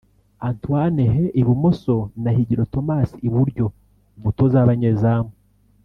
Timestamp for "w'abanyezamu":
4.57-5.31